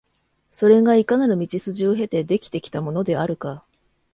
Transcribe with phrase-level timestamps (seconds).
[0.49, 3.63] それがいかなる道筋を経て出来てきたものであるか、